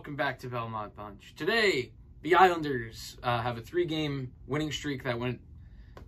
welcome 0.00 0.16
back 0.16 0.38
to 0.38 0.48
Belmont 0.48 0.96
Bunch. 0.96 1.34
Today, 1.36 1.92
the 2.22 2.34
Islanders 2.34 3.18
uh, 3.22 3.42
have 3.42 3.58
a 3.58 3.60
three 3.60 3.84
game 3.84 4.32
winning 4.46 4.72
streak 4.72 5.04
that 5.04 5.18
went 5.18 5.42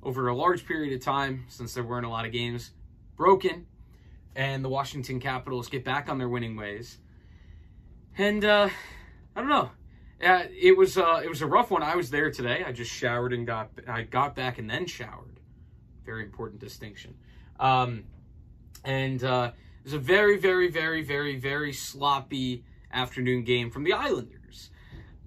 over 0.03 0.29
a 0.29 0.35
large 0.35 0.64
period 0.64 0.95
of 0.95 1.05
time 1.05 1.45
since 1.49 1.75
there 1.75 1.85
weren't 1.85 2.07
a 2.07 2.09
lot 2.09 2.25
of 2.25 2.32
games 2.32 2.71
broken, 3.18 3.67
and 4.35 4.64
the 4.64 4.68
Washington 4.71 5.21
Capitals 5.21 5.68
get 5.68 5.85
back 5.85 6.09
on 6.09 6.17
their 6.17 6.31
winning 6.31 6.57
ways. 6.57 6.96
And 8.17 8.43
uh, 8.46 8.71
I 9.36 9.41
don't 9.41 9.50
know. 9.50 9.71
It 10.18 10.75
was 10.75 10.96
uh, 10.96 11.21
it 11.22 11.29
was 11.29 11.43
a 11.43 11.46
rough 11.46 11.71
one. 11.71 11.82
I 11.82 11.95
was 11.95 12.09
there 12.09 12.31
today. 12.31 12.64
I 12.67 12.72
just 12.72 12.90
showered 12.90 13.35
and 13.35 13.46
got 13.46 13.72
I 13.86 14.04
got 14.04 14.35
back 14.35 14.57
and 14.57 14.71
then 14.71 14.86
showered. 14.86 15.39
Very 16.07 16.22
important 16.22 16.63
distinction. 16.63 17.14
Um, 17.61 18.04
and 18.86 19.22
uh, 19.22 19.50
it 19.81 19.85
was 19.85 19.93
a 19.93 19.99
very 19.99 20.39
very 20.39 20.71
very 20.71 21.03
very 21.03 21.36
very 21.36 21.75
sloppy 21.75 22.64
afternoon 22.93 23.45
game 23.45 23.71
from 23.71 23.85
the 23.85 23.93
Islanders. 23.93 24.71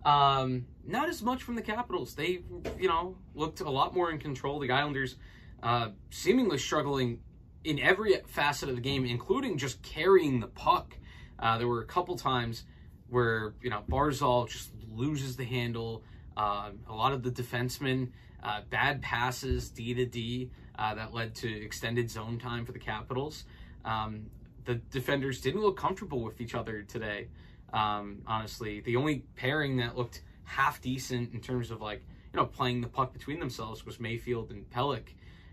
Um, 0.04 0.68
not 0.86 1.10
as 1.10 1.23
much 1.23 1.44
from 1.44 1.56
the 1.56 1.62
Capitals. 1.62 2.14
They, 2.14 2.42
you 2.80 2.88
know, 2.88 3.18
looked 3.34 3.62
a 3.62 3.70
lot 3.70 3.96
more 3.96 4.12
in 4.12 4.20
control. 4.20 4.60
The 4.60 4.72
Islanders 4.72 5.16
uh, 5.64 5.90
seemingly 6.12 6.59
struggling 6.59 7.20
in 7.64 7.80
every 7.80 8.16
facet 8.28 8.70
of 8.70 8.76
the 8.76 8.82
game, 8.82 9.06
including 9.06 9.58
just 9.58 9.82
carrying 9.82 10.40
the 10.40 10.48
puck. 10.48 10.96
Uh, 11.40 11.58
there 11.58 11.68
were 11.68 11.82
a 11.82 11.86
couple 11.86 12.16
times 12.16 12.66
where, 13.09 13.56
you 13.62 13.70
know, 13.70 13.84
Barzal 13.90 14.48
just 14.48 14.72
loses 14.94 15.36
the 15.36 15.44
handle. 15.44 16.04
Uh, 16.38 16.72
a 16.88 16.94
lot 16.94 17.14
of 17.14 17.23
the 17.23 17.32
defensemen, 17.32 18.12
uh, 18.44 18.62
bad 18.70 19.02
passes, 19.02 19.70
D 19.70 19.94
to 19.95 20.06
D, 20.06 20.52
uh, 20.78 20.94
that 20.95 21.14
led 21.14 21.34
to 21.36 21.64
extended 21.64 22.11
zone 22.11 22.38
time 22.38 22.66
for 22.66 22.72
the 22.72 22.80
Capitals. 22.80 23.45
Um, 23.84 24.28
the 24.66 24.76
defenders 24.76 25.42
didn't 25.42 25.61
look 25.61 25.78
comfortable 25.78 26.22
with 26.22 26.42
each 26.42 26.56
other 26.56 26.84
today. 26.84 27.28
Um, 27.76 28.22
honestly, 28.26 28.80
the 28.80 28.95
only 28.95 29.26
pairing 29.36 29.78
that 29.78 29.98
looked 29.98 30.22
half 30.45 30.81
decent 30.81 31.34
in 31.34 31.42
terms 31.42 31.72
of 31.72 31.82
like 31.82 32.02
you 32.34 32.40
know 32.40 32.45
playing 32.45 32.80
the 32.80 32.88
puck 32.88 33.12
between 33.12 33.40
themselves 33.40 33.86
was 33.86 34.00
Mayfield 34.00 34.50
and 34.50 34.67
Pelech, 34.70 35.09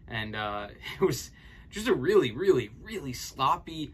and 0.06 0.36
uh, 0.36 0.68
it 1.00 1.04
was 1.04 1.32
just 1.68 1.88
a 1.88 1.94
really, 1.94 2.30
really, 2.30 2.70
really 2.80 3.12
sloppy, 3.12 3.92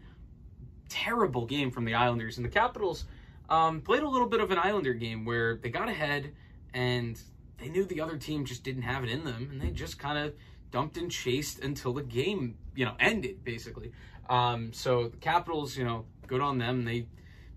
terrible 0.89 1.47
game 1.47 1.71
from 1.71 1.85
the 1.85 1.95
Islanders. 1.95 2.37
And 2.37 2.45
the 2.45 2.51
Capitals 2.51 3.05
um, 3.49 3.81
played 3.81 4.03
a 4.03 4.07
little 4.07 4.27
bit 4.27 4.41
of 4.41 4.51
an 4.51 4.59
Islander 4.59 4.93
game 4.93 5.25
where 5.25 5.55
they 5.55 5.69
got 5.69 5.89
ahead 5.89 6.31
and 6.73 7.19
they 7.57 7.69
knew 7.69 7.83
the 7.83 8.01
other 8.01 8.17
team 8.17 8.45
just 8.45 8.63
didn't 8.63 8.83
have 8.83 9.03
it 9.03 9.09
in 9.09 9.23
them, 9.23 9.49
and 9.51 9.59
they 9.59 9.71
just 9.71 9.97
kind 9.97 10.19
of 10.19 10.35
dumped 10.69 10.97
and 10.97 11.09
chased 11.09 11.63
until 11.63 11.93
the 11.93 12.03
game 12.03 12.59
you 12.75 12.85
know 12.85 12.93
ended 12.99 13.43
basically. 13.43 13.91
Um, 14.29 14.71
so 14.71 15.07
the 15.07 15.17
Capitals, 15.17 15.75
you 15.75 15.83
know, 15.83 16.05
good 16.27 16.41
on 16.41 16.59
them. 16.59 16.85
They 16.85 17.07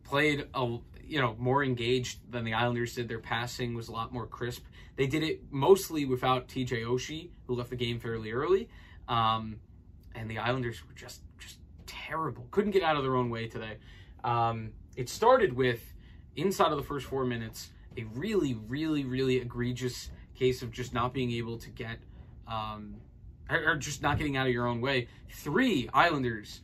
played 0.05 0.47
a 0.55 0.79
you 1.05 1.21
know 1.21 1.37
more 1.39 1.63
engaged 1.63 2.21
than 2.31 2.45
the 2.45 2.55
Islanders 2.55 2.95
did. 2.95 3.09
Their 3.09 3.19
passing 3.19 3.75
was 3.75 3.89
a 3.89 3.93
lot 3.93 4.13
more 4.13 4.27
crisp. 4.27 4.65
They 4.97 5.07
did 5.07 5.23
it 5.23 5.43
mostly 5.51 6.05
without 6.05 6.49
TJ 6.49 6.85
Oshie, 6.85 7.31
who 7.47 7.55
left 7.55 7.71
the 7.71 7.77
game 7.77 7.99
fairly 7.99 8.33
early, 8.33 8.69
um, 9.09 9.57
and 10.15 10.31
the 10.31 10.39
Islanders 10.39 10.87
were 10.87 10.95
just 10.95 11.23
just 11.39 11.59
terrible. 11.87 12.47
Couldn't 12.51 12.73
get 12.73 12.83
out 12.83 12.97
of 12.97 13.03
their 13.03 13.17
own 13.17 13.31
way 13.31 13.47
today. 13.47 13.79
Um, 14.25 14.73
it 14.97 15.09
started 15.09 15.53
with 15.53 15.93
inside 16.37 16.73
of 16.73 16.79
the 16.79 16.85
first 16.85 17.07
four 17.07 17.25
minutes 17.25 17.71
a 17.99 18.05
really 18.15 18.55
really 18.69 19.05
really 19.05 19.37
egregious 19.37 20.11
case 20.35 20.63
of 20.63 20.71
just 20.71 20.95
not 20.95 21.13
being 21.13 21.31
able 21.33 21.59
to 21.59 21.69
get 21.71 21.99
um, 22.49 22.97
or, 23.51 23.73
or 23.73 23.77
just 23.77 24.03
not 24.03 24.19
getting 24.19 24.37
out 24.37 24.47
of 24.47 24.53
your 24.53 24.67
own 24.67 24.81
way. 24.81 25.09
Three 25.31 25.89
Islanders 25.93 26.61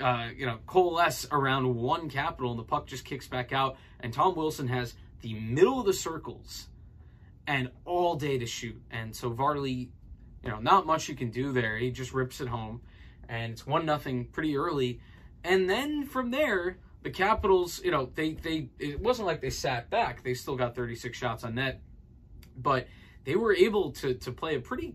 uh, 0.00 0.28
you 0.36 0.46
know, 0.46 0.58
coalesce 0.66 1.26
around 1.30 1.74
one 1.74 2.08
capital 2.08 2.50
and 2.50 2.58
the 2.58 2.64
puck 2.64 2.86
just 2.86 3.04
kicks 3.04 3.26
back 3.26 3.52
out. 3.52 3.76
And 4.00 4.12
Tom 4.12 4.34
Wilson 4.34 4.68
has 4.68 4.94
the 5.20 5.34
middle 5.34 5.80
of 5.80 5.86
the 5.86 5.92
circles 5.92 6.68
and 7.46 7.70
all 7.84 8.16
day 8.16 8.38
to 8.38 8.46
shoot. 8.46 8.80
And 8.90 9.14
so 9.14 9.30
Varley, 9.30 9.90
you 10.42 10.50
know, 10.50 10.58
not 10.58 10.86
much 10.86 11.08
you 11.08 11.14
can 11.14 11.30
do 11.30 11.52
there. 11.52 11.76
He 11.76 11.90
just 11.90 12.12
rips 12.12 12.40
it 12.40 12.48
home. 12.48 12.82
And 13.28 13.52
it's 13.52 13.66
one 13.66 13.86
nothing 13.86 14.26
pretty 14.26 14.56
early. 14.56 15.00
And 15.42 15.68
then 15.68 16.06
from 16.06 16.30
there, 16.30 16.78
the 17.02 17.10
Capitals, 17.10 17.82
you 17.84 17.90
know, 17.90 18.10
they 18.14 18.32
they 18.32 18.68
it 18.78 19.00
wasn't 19.00 19.26
like 19.26 19.40
they 19.40 19.50
sat 19.50 19.90
back. 19.90 20.22
They 20.22 20.34
still 20.34 20.56
got 20.56 20.74
36 20.74 21.16
shots 21.16 21.44
on 21.44 21.54
net. 21.54 21.82
But 22.56 22.88
they 23.24 23.36
were 23.36 23.54
able 23.54 23.92
to 23.92 24.14
to 24.14 24.32
play 24.32 24.56
a 24.56 24.60
pretty 24.60 24.94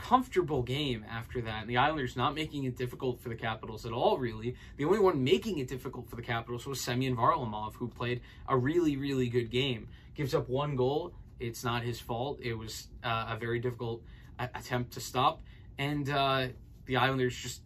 comfortable 0.00 0.62
game 0.62 1.04
after 1.08 1.40
that. 1.42 1.62
And 1.62 1.70
the 1.70 1.76
Islanders 1.76 2.16
not 2.16 2.34
making 2.34 2.64
it 2.64 2.76
difficult 2.76 3.20
for 3.20 3.28
the 3.28 3.34
Capitals 3.34 3.84
at 3.86 3.92
all, 3.92 4.18
really. 4.18 4.56
The 4.76 4.84
only 4.84 4.98
one 4.98 5.22
making 5.22 5.58
it 5.58 5.68
difficult 5.68 6.08
for 6.08 6.16
the 6.16 6.22
Capitals 6.22 6.66
was 6.66 6.80
Semyon 6.80 7.16
Varlamov, 7.16 7.74
who 7.74 7.88
played 7.88 8.20
a 8.48 8.56
really, 8.56 8.96
really 8.96 9.28
good 9.28 9.50
game. 9.50 9.88
Gives 10.14 10.34
up 10.34 10.48
one 10.48 10.76
goal. 10.76 11.12
It's 11.38 11.64
not 11.64 11.82
his 11.82 12.00
fault. 12.00 12.40
It 12.42 12.54
was 12.54 12.88
uh, 13.04 13.26
a 13.30 13.36
very 13.38 13.60
difficult 13.60 14.02
uh, 14.38 14.48
attempt 14.54 14.92
to 14.94 15.00
stop. 15.00 15.42
And 15.78 16.08
uh, 16.10 16.48
the 16.86 16.96
Islanders 16.96 17.36
just 17.36 17.62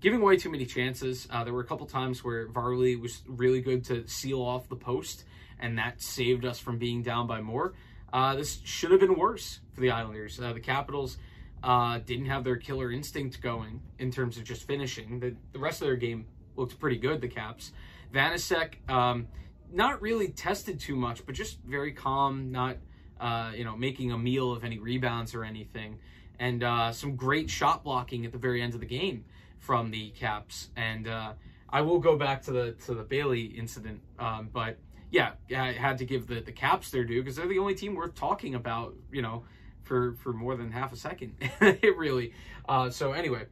giving 0.00 0.20
away 0.20 0.36
too 0.36 0.50
many 0.50 0.66
chances. 0.66 1.26
Uh, 1.30 1.44
there 1.44 1.52
were 1.52 1.62
a 1.62 1.66
couple 1.66 1.86
times 1.86 2.22
where 2.22 2.48
Varley 2.48 2.96
was 2.96 3.22
really 3.26 3.60
good 3.60 3.84
to 3.84 4.06
seal 4.06 4.42
off 4.42 4.68
the 4.68 4.76
post, 4.76 5.24
and 5.58 5.78
that 5.78 6.02
saved 6.02 6.44
us 6.44 6.58
from 6.58 6.78
being 6.78 7.02
down 7.02 7.26
by 7.26 7.40
more. 7.40 7.72
Uh, 8.12 8.36
this 8.36 8.60
should 8.64 8.90
have 8.90 9.00
been 9.00 9.18
worse 9.18 9.60
for 9.72 9.80
the 9.80 9.90
Islanders. 9.90 10.38
Uh, 10.38 10.52
the 10.52 10.60
Capitals 10.60 11.16
uh, 11.64 11.98
didn't 12.04 12.26
have 12.26 12.44
their 12.44 12.56
killer 12.56 12.92
instinct 12.92 13.40
going 13.40 13.80
in 13.98 14.10
terms 14.10 14.36
of 14.36 14.44
just 14.44 14.66
finishing. 14.66 15.18
The, 15.18 15.34
the 15.52 15.58
rest 15.58 15.80
of 15.80 15.86
their 15.86 15.96
game 15.96 16.26
looked 16.56 16.78
pretty 16.78 16.98
good, 16.98 17.22
the 17.22 17.28
Caps. 17.28 17.72
Vanecek, 18.12 18.88
um, 18.90 19.26
not 19.72 20.02
really 20.02 20.28
tested 20.28 20.78
too 20.78 20.94
much, 20.94 21.24
but 21.24 21.34
just 21.34 21.58
very 21.62 21.92
calm, 21.92 22.52
not, 22.52 22.76
uh, 23.18 23.52
you 23.56 23.64
know, 23.64 23.76
making 23.76 24.12
a 24.12 24.18
meal 24.18 24.52
of 24.52 24.62
any 24.62 24.78
rebounds 24.78 25.34
or 25.34 25.42
anything. 25.42 25.98
And 26.38 26.62
uh, 26.62 26.92
some 26.92 27.16
great 27.16 27.48
shot 27.48 27.82
blocking 27.82 28.26
at 28.26 28.32
the 28.32 28.38
very 28.38 28.60
end 28.60 28.74
of 28.74 28.80
the 28.80 28.86
game 28.86 29.24
from 29.58 29.90
the 29.90 30.10
Caps. 30.10 30.68
And 30.76 31.08
uh, 31.08 31.32
I 31.70 31.80
will 31.80 31.98
go 31.98 32.16
back 32.18 32.42
to 32.42 32.52
the 32.52 32.72
to 32.86 32.94
the 32.94 33.02
Bailey 33.02 33.44
incident, 33.44 34.00
um, 34.18 34.50
but 34.52 34.76
yeah, 35.10 35.32
I 35.56 35.72
had 35.72 35.96
to 35.98 36.04
give 36.04 36.26
the, 36.26 36.40
the 36.40 36.52
Caps 36.52 36.90
their 36.90 37.04
due 37.04 37.22
because 37.22 37.36
they're 37.36 37.48
the 37.48 37.58
only 37.58 37.74
team 37.74 37.94
worth 37.94 38.14
talking 38.14 38.54
about, 38.54 38.94
you 39.12 39.22
know, 39.22 39.44
for 39.84 40.14
for 40.14 40.32
more 40.32 40.56
than 40.56 40.72
half 40.72 40.92
a 40.92 40.96
second. 40.96 41.34
it 41.60 41.96
really. 41.96 42.32
Uh, 42.68 42.90
so 42.90 43.12
anyway, 43.12 43.44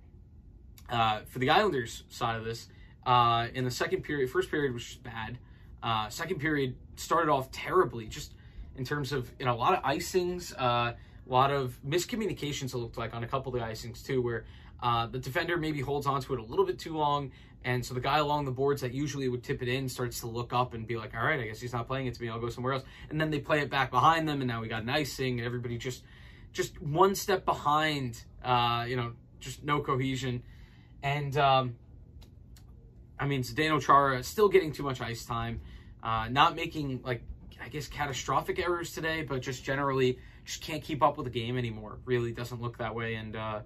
uh, 0.90 1.20
for 1.26 1.38
the 1.38 1.50
Islanders 1.50 2.04
side 2.08 2.36
of 2.36 2.44
this, 2.44 2.68
uh, 3.06 3.48
in 3.54 3.64
the 3.64 3.70
second 3.70 4.02
period, 4.02 4.30
first 4.30 4.50
period 4.50 4.72
was 4.72 4.94
bad. 4.96 5.38
Uh, 5.82 6.08
second 6.08 6.38
period 6.38 6.76
started 6.96 7.30
off 7.30 7.50
terribly, 7.50 8.06
just 8.06 8.34
in 8.76 8.84
terms 8.84 9.12
of 9.12 9.30
you 9.38 9.44
know 9.44 9.54
a 9.54 9.56
lot 9.56 9.74
of 9.74 9.82
icings, 9.82 10.52
uh, 10.60 10.92
a 10.92 10.96
lot 11.26 11.50
of 11.50 11.78
miscommunications. 11.86 12.74
It 12.74 12.78
looked 12.78 12.98
like 12.98 13.14
on 13.14 13.24
a 13.24 13.28
couple 13.28 13.54
of 13.54 13.60
the 13.60 13.66
icings 13.66 14.04
too, 14.04 14.22
where 14.22 14.44
uh, 14.82 15.06
the 15.06 15.18
defender 15.18 15.56
maybe 15.56 15.80
holds 15.80 16.06
onto 16.06 16.32
it 16.34 16.40
a 16.40 16.42
little 16.42 16.64
bit 16.64 16.78
too 16.78 16.96
long, 16.96 17.32
and 17.64 17.84
so 17.84 17.94
the 17.94 18.00
guy 18.00 18.18
along 18.18 18.44
the 18.44 18.52
boards 18.52 18.80
that 18.82 18.92
usually 18.94 19.28
would 19.28 19.42
tip 19.42 19.62
it 19.62 19.68
in 19.68 19.88
starts 19.88 20.20
to 20.20 20.26
look 20.26 20.52
up 20.52 20.74
and 20.74 20.86
be 20.86 20.96
like, 20.96 21.14
"All 21.16 21.24
right, 21.24 21.40
I 21.40 21.46
guess 21.46 21.60
he's 21.60 21.72
not 21.72 21.86
playing 21.86 22.06
it 22.06 22.14
to 22.14 22.22
me. 22.22 22.28
I'll 22.28 22.40
go 22.40 22.48
somewhere 22.48 22.74
else." 22.74 22.84
And 23.10 23.20
then 23.20 23.30
they 23.30 23.40
play 23.40 23.60
it 23.60 23.70
back 23.70 23.90
behind 23.90 24.28
them, 24.28 24.40
and 24.40 24.48
now 24.48 24.60
we 24.60 24.68
got 24.68 24.82
an 24.82 24.90
icing, 24.90 25.38
and 25.38 25.46
everybody 25.46 25.78
just 25.78 26.04
just 26.52 26.80
one 26.80 27.14
step 27.14 27.44
behind. 27.44 28.22
Uh, 28.44 28.84
you 28.88 28.96
know, 28.96 29.12
just 29.40 29.62
no 29.62 29.80
cohesion, 29.80 30.42
and 31.02 31.36
um, 31.36 31.76
I 33.18 33.26
mean 33.26 33.42
Zdeno 33.42 33.80
Chara 33.80 34.22
still 34.22 34.48
getting 34.48 34.72
too 34.72 34.82
much 34.82 35.00
ice 35.00 35.24
time, 35.24 35.60
uh, 36.02 36.28
not 36.30 36.56
making 36.56 37.00
like 37.04 37.22
I 37.64 37.68
guess 37.68 37.86
catastrophic 37.86 38.58
errors 38.58 38.92
today, 38.92 39.22
but 39.22 39.40
just 39.42 39.64
generally 39.64 40.18
just 40.44 40.60
can't 40.62 40.82
keep 40.82 41.02
up 41.02 41.16
with 41.16 41.24
the 41.24 41.30
game 41.30 41.56
anymore. 41.56 41.98
Really 42.04 42.32
doesn't 42.32 42.60
look 42.60 42.78
that 42.78 42.94
way, 42.94 43.14
and 43.14 43.36
uh, 43.36 43.60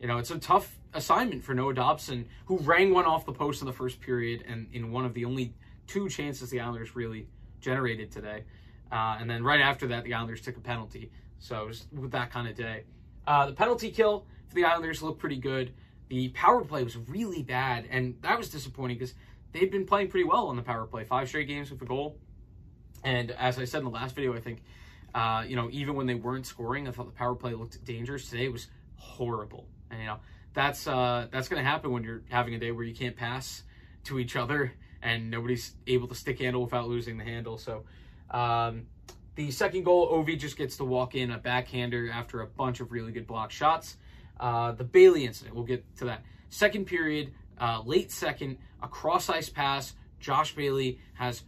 you 0.00 0.06
know 0.06 0.18
it's 0.18 0.30
a 0.30 0.38
tough 0.38 0.78
assignment 0.94 1.44
for 1.44 1.54
Noah 1.54 1.74
Dobson, 1.74 2.28
who 2.46 2.58
rang 2.58 2.92
one 2.92 3.04
off 3.04 3.24
the 3.24 3.32
post 3.32 3.62
in 3.62 3.66
the 3.66 3.72
first 3.72 4.00
period, 4.00 4.44
and 4.46 4.68
in 4.72 4.92
one 4.92 5.04
of 5.04 5.14
the 5.14 5.24
only 5.24 5.54
two 5.86 6.08
chances 6.08 6.50
the 6.50 6.60
Islanders 6.60 6.94
really 6.94 7.26
generated 7.60 8.10
today. 8.10 8.44
Uh, 8.90 9.16
and 9.20 9.28
then 9.28 9.42
right 9.42 9.60
after 9.60 9.88
that, 9.88 10.04
the 10.04 10.14
Islanders 10.14 10.40
took 10.40 10.56
a 10.56 10.60
penalty. 10.60 11.10
So 11.38 11.62
it 11.62 11.66
was 11.68 11.86
with 11.92 12.12
that 12.12 12.30
kind 12.30 12.48
of 12.48 12.56
day. 12.56 12.84
Uh, 13.26 13.46
the 13.46 13.52
penalty 13.52 13.90
kill 13.90 14.26
for 14.48 14.54
the 14.54 14.64
Islanders 14.64 15.02
looked 15.02 15.18
pretty 15.18 15.36
good. 15.36 15.72
The 16.08 16.28
power 16.30 16.64
play 16.64 16.82
was 16.82 16.96
really 16.96 17.42
bad, 17.42 17.86
and 17.90 18.16
that 18.22 18.38
was 18.38 18.48
disappointing 18.48 18.98
because 18.98 19.14
they'd 19.52 19.70
been 19.70 19.86
playing 19.86 20.08
pretty 20.08 20.24
well 20.24 20.48
on 20.48 20.56
the 20.56 20.62
power 20.62 20.86
play. 20.86 21.04
Five 21.04 21.28
straight 21.28 21.48
games 21.48 21.70
with 21.70 21.82
a 21.82 21.84
goal. 21.84 22.18
And 23.04 23.30
as 23.32 23.58
I 23.58 23.64
said 23.64 23.78
in 23.78 23.84
the 23.84 23.90
last 23.90 24.14
video, 24.14 24.34
I 24.34 24.40
think, 24.40 24.62
uh, 25.14 25.44
you 25.46 25.56
know, 25.56 25.68
even 25.70 25.94
when 25.94 26.06
they 26.06 26.14
weren't 26.14 26.46
scoring, 26.46 26.88
I 26.88 26.90
thought 26.90 27.06
the 27.06 27.12
power 27.12 27.34
play 27.34 27.54
looked 27.54 27.84
dangerous. 27.84 28.28
Today 28.28 28.46
it 28.46 28.52
was 28.52 28.68
horrible. 28.96 29.66
And, 29.90 30.00
you 30.00 30.06
know, 30.06 30.18
that's 30.54 30.86
uh, 30.86 31.28
that's 31.30 31.48
going 31.48 31.62
to 31.62 31.68
happen 31.68 31.92
when 31.92 32.02
you're 32.02 32.22
having 32.30 32.54
a 32.54 32.58
day 32.58 32.72
where 32.72 32.84
you 32.84 32.94
can't 32.94 33.16
pass 33.16 33.62
to 34.04 34.18
each 34.18 34.34
other 34.34 34.72
and 35.02 35.30
nobody's 35.30 35.74
able 35.86 36.08
to 36.08 36.14
stick 36.14 36.38
handle 36.40 36.62
without 36.62 36.88
losing 36.88 37.18
the 37.18 37.24
handle. 37.24 37.58
So, 37.58 37.84
um, 38.30 38.86
the 39.38 39.52
second 39.52 39.84
goal, 39.84 40.10
Ovi 40.10 40.36
just 40.36 40.56
gets 40.56 40.78
to 40.78 40.84
walk 40.84 41.14
in 41.14 41.30
a 41.30 41.38
backhander 41.38 42.10
after 42.10 42.40
a 42.40 42.46
bunch 42.48 42.80
of 42.80 42.90
really 42.90 43.12
good 43.12 43.24
block 43.24 43.52
shots. 43.52 43.96
Uh, 44.40 44.72
the 44.72 44.82
Bailey 44.82 45.24
incident, 45.24 45.54
we'll 45.54 45.64
get 45.64 45.84
to 45.98 46.06
that. 46.06 46.24
Second 46.48 46.86
period, 46.86 47.32
uh, 47.60 47.80
late 47.86 48.10
second, 48.10 48.58
a 48.82 48.88
cross 48.88 49.28
ice 49.28 49.48
pass. 49.48 49.94
Josh 50.18 50.56
Bailey 50.56 50.98
has 51.14 51.44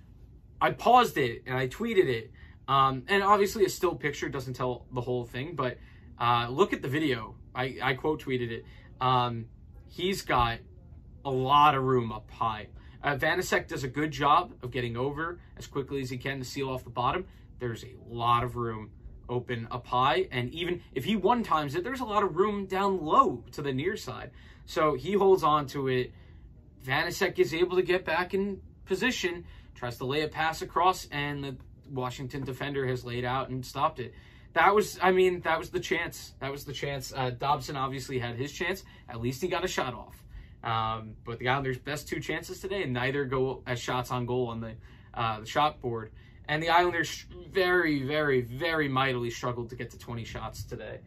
I 0.61 0.71
paused 0.71 1.19
it 1.19 1.43
and 1.47 1.59
I 1.59 1.67
tweeted 1.67 2.07
it. 2.07 2.31
Um, 2.69 3.03
and 3.09 3.25
obviously, 3.25 3.65
a 3.65 3.69
still 3.69 3.97
picture 3.97 4.29
doesn't 4.29 4.55
tell 4.55 4.87
the 4.95 5.01
whole 5.01 5.25
thing, 5.25 5.57
but 5.57 5.77
uh, 6.17 6.47
look 6.49 6.73
at 6.73 6.83
the 6.83 6.89
video. 6.89 7.35
I, 7.57 7.77
I 7.83 7.95
quote 7.95 8.23
tweeted 8.23 8.53
it. 8.53 8.65
Um, 9.01 9.47
he's 9.89 10.23
got 10.23 10.61
a 11.25 11.31
lot 11.31 11.75
of 11.75 11.83
room 11.83 12.13
up 12.13 12.31
high. 12.31 12.69
Uh, 13.03 13.17
does 13.17 13.83
a 13.83 13.89
good 13.89 14.13
job 14.13 14.53
of 14.63 14.71
getting 14.71 14.97
over 14.97 15.41
as 15.57 15.67
quickly 15.67 16.03
as 16.03 16.11
he 16.11 16.19
can 16.19 16.39
to 16.39 16.45
seal 16.45 16.69
off 16.69 16.85
the 16.85 16.91
bottom. 16.91 17.27
There's 17.61 17.85
a 17.85 17.95
lot 18.09 18.43
of 18.43 18.57
room 18.57 18.91
open 19.29 19.69
up 19.71 19.87
high, 19.87 20.27
and 20.33 20.51
even 20.53 20.83
if 20.93 21.05
he 21.05 21.15
one 21.15 21.45
times 21.45 21.77
it, 21.77 21.85
there's 21.85 22.01
a 22.01 22.05
lot 22.05 22.25
of 22.25 22.37
room 22.37 22.67
down 22.67 23.05
low 23.05 23.45
to 23.53 23.63
the 23.63 23.73
near 23.73 23.97
side. 23.97 24.33
So 24.67 24.95
he 24.95 25.13
holds 25.13 25.45
on 25.45 25.67
to 25.69 25.89
it. 25.89 26.13
Vanecek 26.85 27.39
is 27.39 27.55
able 27.55 27.77
to 27.77 27.83
get 27.83 28.05
back 28.05 28.35
in 28.35 28.61
position, 28.87 29.45
tries 29.75 29.99
to 29.99 30.05
lay 30.05 30.23
a 30.23 30.29
pass 30.29 30.63
across, 30.63 31.07
and 31.13 31.45
the 31.45 31.57
Washington 31.91 32.45
defender 32.45 32.87
has 32.87 33.05
laid 33.05 33.25
out 33.25 33.51
and 33.51 33.65
stopped 33.65 34.01
it. 34.01 34.15
That 34.55 34.75
was, 34.75 34.99
I 35.01 35.13
mean, 35.13 35.41
that 35.43 35.59
was 35.59 35.71
the 35.71 35.79
chance. 35.79 36.35
That 36.41 36.51
was 36.51 36.65
the 36.65 36.73
chance. 36.73 37.13
Uh, 37.15 37.31
Dobson 37.31 37.77
obviously 37.77 38.19
had 38.19 38.37
his 38.37 38.53
chance. 38.53 38.83
At 39.09 39.21
least 39.21 39.41
he 39.43 39.49
got 39.49 39.65
a 39.65 39.69
shot 39.69 39.95
off. 39.95 40.25
Um, 40.65 41.15
but 41.25 41.39
the 41.39 41.49
Islanders' 41.49 41.79
best 41.79 42.09
two 42.09 42.21
chances 42.21 42.61
today, 42.61 42.83
and 42.83 42.93
neither 42.93 43.25
go 43.25 43.63
as 43.67 43.79
shots 43.79 44.11
on 44.11 44.27
goal 44.27 44.49
on 44.49 44.61
the, 44.61 44.75
uh, 45.15 45.41
the 45.41 45.47
shot 45.47 45.81
board. 45.81 46.11
And 46.51 46.61
the 46.61 46.69
Islanders 46.69 47.27
very, 47.53 48.03
very, 48.03 48.41
very 48.41 48.89
mightily 48.89 49.31
struggled 49.31 49.71
to 49.71 49.77
get 49.77 49.89
to 49.91 49.99
20 49.99 50.25
shots 50.25 50.65
today 50.65 50.99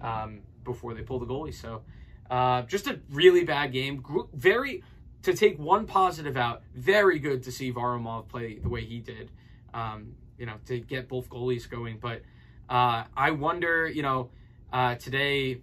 um, 0.00 0.42
before 0.62 0.94
they 0.94 1.02
pulled 1.02 1.22
the 1.22 1.26
goalie. 1.26 1.52
So 1.52 1.82
uh, 2.30 2.62
just 2.62 2.86
a 2.86 3.00
really 3.10 3.42
bad 3.42 3.72
game. 3.72 4.04
Very, 4.32 4.84
to 5.24 5.34
take 5.34 5.58
one 5.58 5.86
positive 5.86 6.36
out, 6.36 6.62
very 6.76 7.18
good 7.18 7.42
to 7.42 7.50
see 7.50 7.72
Varlamov 7.72 8.28
play 8.28 8.60
the 8.60 8.68
way 8.68 8.84
he 8.84 9.00
did. 9.00 9.32
Um, 9.74 10.14
you 10.38 10.46
know, 10.46 10.54
to 10.66 10.78
get 10.78 11.08
both 11.08 11.28
goalies 11.28 11.68
going. 11.68 11.98
But 11.98 12.22
uh, 12.70 13.02
I 13.16 13.32
wonder, 13.32 13.88
you 13.88 14.02
know, 14.02 14.30
uh, 14.72 14.94
today 14.94 15.62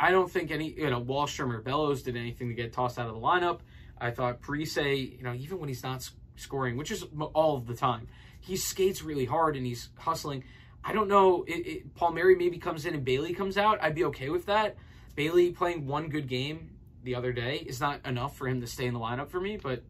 I 0.00 0.10
don't 0.10 0.28
think 0.28 0.50
any, 0.50 0.72
you 0.72 0.90
know, 0.90 1.00
Wahlstrom 1.00 1.54
or 1.54 1.60
Bellows 1.60 2.02
did 2.02 2.16
anything 2.16 2.48
to 2.48 2.54
get 2.54 2.72
tossed 2.72 2.98
out 2.98 3.06
of 3.06 3.14
the 3.14 3.20
lineup. 3.20 3.60
I 4.00 4.10
thought 4.10 4.42
Parise, 4.42 5.16
you 5.16 5.22
know, 5.22 5.34
even 5.34 5.60
when 5.60 5.68
he's 5.68 5.84
not 5.84 6.10
scoring, 6.34 6.76
which 6.76 6.90
is 6.90 7.04
all 7.32 7.56
of 7.56 7.66
the 7.66 7.76
time, 7.76 8.08
he 8.40 8.56
skates 8.56 9.02
really 9.02 9.24
hard 9.24 9.56
and 9.56 9.64
he's 9.64 9.90
hustling. 9.98 10.44
I 10.82 10.92
don't 10.92 11.08
know. 11.08 11.44
It, 11.46 11.66
it, 11.66 11.94
Palmieri 11.94 12.34
maybe 12.34 12.58
comes 12.58 12.86
in 12.86 12.94
and 12.94 13.04
Bailey 13.04 13.34
comes 13.34 13.58
out. 13.58 13.82
I'd 13.82 13.94
be 13.94 14.04
okay 14.04 14.30
with 14.30 14.46
that. 14.46 14.76
Bailey 15.14 15.50
playing 15.50 15.86
one 15.86 16.08
good 16.08 16.26
game 16.26 16.70
the 17.02 17.14
other 17.14 17.32
day 17.32 17.56
is 17.56 17.80
not 17.80 18.04
enough 18.06 18.36
for 18.36 18.48
him 18.48 18.60
to 18.60 18.66
stay 18.66 18.86
in 18.86 18.94
the 18.94 19.00
lineup 19.00 19.30
for 19.30 19.40
me, 19.40 19.56
but 19.56 19.82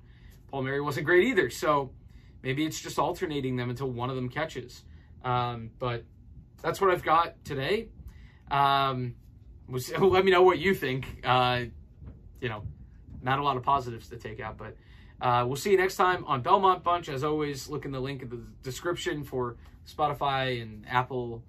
Paul 0.49 0.61
Palmieri 0.61 0.81
wasn't 0.81 1.07
great 1.07 1.25
either. 1.25 1.51
So 1.51 1.93
maybe 2.43 2.65
it's 2.65 2.81
just 2.81 2.99
alternating 2.99 3.57
them 3.57 3.71
until 3.71 3.91
one 3.91 4.11
of 4.11 4.17
them 4.17 4.29
catches. 4.29 4.83
Um, 5.25 5.71
but 5.79 6.05
that's 6.63 6.81
what 6.81 6.91
I've 6.91 7.05
got 7.05 7.45
today. 7.45 7.89
Um, 8.51 9.15
let 9.69 10.25
me 10.25 10.31
know 10.31 10.43
what 10.43 10.59
you 10.59 10.75
think. 10.75 11.21
Uh, 11.25 11.65
you 12.41 12.49
know, 12.49 12.65
not 13.23 13.39
a 13.39 13.43
lot 13.43 13.57
of 13.57 13.63
positives 13.63 14.09
to 14.09 14.17
take 14.17 14.41
out, 14.41 14.57
but 14.57 14.77
uh, 15.21 15.45
we'll 15.47 15.57
see 15.57 15.71
you 15.71 15.77
next 15.77 15.97
time 15.97 16.25
on 16.25 16.43
Belmont 16.43 16.83
Bunch. 16.83 17.09
As 17.09 17.25
always, 17.25 17.69
look 17.69 17.85
in 17.85 17.93
the 17.93 18.01
link 18.01 18.23
in 18.23 18.29
the 18.29 18.43
description 18.63 19.25
for 19.25 19.57
Spotify 19.87 20.63
and 20.63 20.87
Apple, 20.89 21.43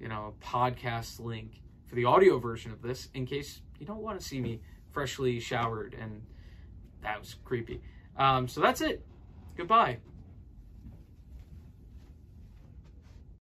you 0.00 0.08
know, 0.08 0.34
podcast 0.42 1.20
link 1.20 1.60
for 1.86 1.94
the 1.94 2.04
audio 2.04 2.38
version 2.38 2.72
of 2.72 2.82
this 2.82 3.08
in 3.14 3.26
case 3.26 3.60
you 3.78 3.86
don't 3.86 4.02
want 4.02 4.20
to 4.20 4.26
see 4.26 4.40
me 4.40 4.60
freshly 4.90 5.40
showered 5.40 5.94
and 5.98 6.22
that 7.02 7.18
was 7.18 7.36
creepy. 7.44 7.80
Um, 8.16 8.48
so 8.48 8.60
that's 8.60 8.80
it. 8.80 9.04
Goodbye. 9.56 9.98